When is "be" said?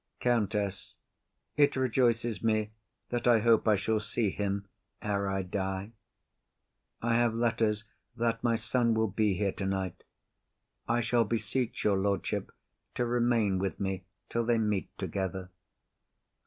9.11-9.35